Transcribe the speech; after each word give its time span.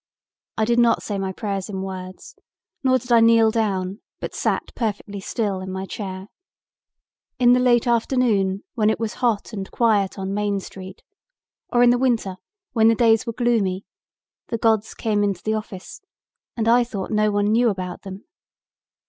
"I 0.57 0.65
did 0.65 0.79
not 0.79 1.03
say 1.03 1.19
my 1.19 1.31
prayers 1.31 1.69
in 1.69 1.83
words 1.83 2.35
nor 2.83 2.97
did 2.97 3.11
I 3.11 3.19
kneel 3.19 3.51
down 3.51 3.99
but 4.19 4.33
sat 4.33 4.73
perfectly 4.73 5.19
still 5.19 5.59
in 5.59 5.71
my 5.71 5.85
chair. 5.85 6.25
In 7.37 7.53
the 7.53 7.59
late 7.59 7.85
afternoon 7.85 8.63
when 8.73 8.89
it 8.89 8.99
was 8.99 9.13
hot 9.21 9.53
and 9.53 9.69
quiet 9.69 10.17
on 10.17 10.33
Main 10.33 10.59
Street 10.59 11.03
or 11.71 11.83
in 11.83 11.91
the 11.91 11.99
winter 11.99 12.37
when 12.73 12.87
the 12.87 12.95
days 12.95 13.27
were 13.27 13.33
gloomy, 13.33 13.85
the 14.47 14.57
gods 14.57 14.95
came 14.95 15.23
into 15.23 15.43
the 15.43 15.53
office 15.53 16.01
and 16.57 16.67
I 16.67 16.83
thought 16.83 17.11
no 17.11 17.29
one 17.29 17.51
knew 17.51 17.69
about 17.69 18.01
them. 18.01 18.23